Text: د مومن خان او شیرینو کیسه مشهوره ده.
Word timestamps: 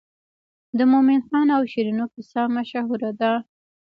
د 0.77 0.79
مومن 0.91 1.19
خان 1.27 1.47
او 1.57 1.61
شیرینو 1.71 2.05
کیسه 2.13 2.41
مشهوره 2.55 3.11
ده. 3.19 3.31